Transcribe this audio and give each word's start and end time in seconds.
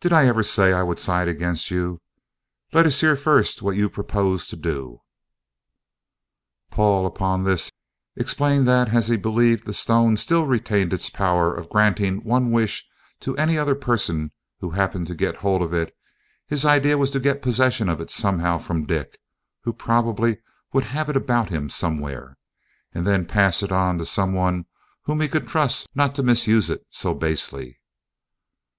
"Did 0.00 0.14
I 0.14 0.26
ever 0.26 0.42
say 0.42 0.72
I 0.72 0.82
would 0.82 0.98
side 0.98 1.28
against 1.28 1.70
you? 1.70 2.00
Let 2.72 2.86
us 2.86 2.98
hear 3.02 3.14
first 3.14 3.60
what 3.60 3.76
you 3.76 3.90
propose 3.90 4.46
to 4.46 4.56
do." 4.56 5.02
Paul, 6.70 7.04
upon 7.04 7.44
this, 7.44 7.70
explained 8.16 8.66
that, 8.68 8.88
as 8.94 9.08
he 9.08 9.18
believed 9.18 9.66
the 9.66 9.74
Stone 9.74 10.16
still 10.16 10.46
retained 10.46 10.94
its 10.94 11.10
power 11.10 11.54
of 11.54 11.68
granting 11.68 12.24
one 12.24 12.50
wish 12.50 12.88
to 13.20 13.36
any 13.36 13.58
other 13.58 13.74
person 13.74 14.32
who 14.60 14.70
happened 14.70 15.06
to 15.08 15.14
get 15.14 15.36
hold 15.44 15.60
of 15.60 15.74
it, 15.74 15.94
his 16.46 16.64
idea 16.64 16.96
was 16.96 17.10
to 17.10 17.20
get 17.20 17.42
possession 17.42 17.90
of 17.90 18.00
it 18.00 18.08
somehow 18.08 18.56
from 18.56 18.86
Dick, 18.86 19.18
who 19.64 19.74
probably 19.74 20.38
would 20.72 20.84
have 20.84 21.10
it 21.10 21.18
about 21.18 21.50
him 21.50 21.68
somewhere, 21.68 22.38
and 22.94 23.06
then 23.06 23.26
pass 23.26 23.62
it 23.62 23.70
on 23.72 23.98
to 23.98 24.06
some 24.06 24.32
one 24.32 24.64
whom 25.02 25.20
he 25.20 25.28
could 25.28 25.46
trust 25.46 25.86
not 25.94 26.14
to 26.14 26.22
misuse 26.22 26.70
it 26.70 26.82
so 26.88 27.12
basely. 27.12 27.78